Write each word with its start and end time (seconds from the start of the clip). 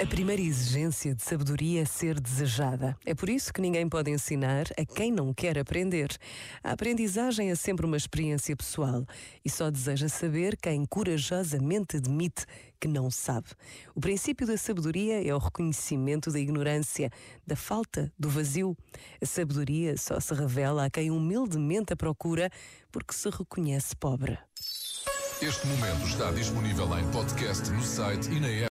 A 0.00 0.06
primeira 0.06 0.40
exigência 0.40 1.12
de 1.12 1.24
sabedoria 1.24 1.82
é 1.82 1.84
ser 1.84 2.20
desejada. 2.20 2.96
É 3.04 3.16
por 3.16 3.28
isso 3.28 3.52
que 3.52 3.60
ninguém 3.60 3.88
pode 3.88 4.08
ensinar 4.12 4.66
a 4.78 4.84
quem 4.86 5.10
não 5.10 5.34
quer 5.34 5.58
aprender. 5.58 6.16
A 6.62 6.70
aprendizagem 6.70 7.50
é 7.50 7.54
sempre 7.56 7.84
uma 7.84 7.96
experiência 7.96 8.54
pessoal 8.54 9.04
e 9.44 9.50
só 9.50 9.68
deseja 9.72 10.08
saber 10.08 10.56
quem 10.56 10.84
corajosamente 10.84 11.96
admite 11.96 12.46
que 12.80 12.86
não 12.86 13.10
sabe. 13.10 13.48
O 13.92 14.00
princípio 14.00 14.46
da 14.46 14.56
sabedoria 14.56 15.20
é 15.26 15.34
o 15.34 15.38
reconhecimento 15.38 16.30
da 16.30 16.38
ignorância, 16.38 17.10
da 17.44 17.56
falta, 17.56 18.12
do 18.16 18.28
vazio. 18.28 18.76
A 19.20 19.26
sabedoria 19.26 19.96
só 19.96 20.20
se 20.20 20.32
revela 20.32 20.84
a 20.84 20.90
quem 20.90 21.10
humildemente 21.10 21.92
a 21.92 21.96
procura 21.96 22.50
porque 22.92 23.12
se 23.12 23.28
reconhece 23.30 23.96
pobre. 23.96 24.38
Este 25.40 25.68
momento 25.68 26.04
está 26.04 26.32
disponível 26.32 26.98
em 26.98 27.08
podcast 27.12 27.70
no 27.70 27.80
site 27.80 28.28
e 28.28 28.40
na 28.40 28.48
app. 28.48 28.66